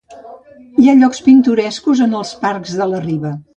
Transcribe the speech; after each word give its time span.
Hi 0.83 0.89
ha 0.89 0.95
llocs 1.01 1.21
pintorescos 1.27 2.03
en 2.09 2.17
els 2.23 2.35
parcs 2.47 2.77
de 2.83 2.91
la 2.95 3.07
riba. 3.07 3.37